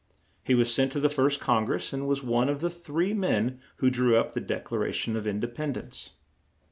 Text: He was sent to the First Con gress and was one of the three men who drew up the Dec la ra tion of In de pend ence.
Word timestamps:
He 0.43 0.55
was 0.55 0.73
sent 0.73 0.91
to 0.93 0.99
the 0.99 1.09
First 1.11 1.39
Con 1.39 1.63
gress 1.63 1.93
and 1.93 2.07
was 2.07 2.23
one 2.23 2.49
of 2.49 2.59
the 2.59 2.71
three 2.71 3.13
men 3.13 3.59
who 3.75 3.91
drew 3.91 4.17
up 4.17 4.31
the 4.31 4.41
Dec 4.41 4.71
la 4.71 4.79
ra 4.79 4.91
tion 4.91 5.15
of 5.15 5.27
In 5.27 5.39
de 5.39 5.47
pend 5.47 5.77
ence. 5.77 6.13